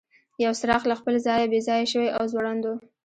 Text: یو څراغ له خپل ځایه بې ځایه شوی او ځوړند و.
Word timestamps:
یو 0.43 0.51
څراغ 0.59 0.83
له 0.89 0.95
خپل 0.99 1.15
ځایه 1.25 1.47
بې 1.51 1.59
ځایه 1.67 1.85
شوی 1.93 2.09
او 2.17 2.23
ځوړند 2.31 2.63
و. 2.67 2.71